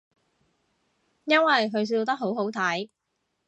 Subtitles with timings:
[1.25, 2.89] 因為佢笑得好好睇